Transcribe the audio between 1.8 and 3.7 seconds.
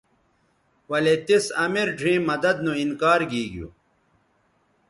ڙھیئں مدد نو انکار گیگیو